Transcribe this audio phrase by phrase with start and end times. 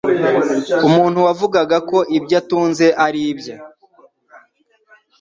[0.87, 3.53] umuntu wavugaga ko ibyo atunze ari ibye,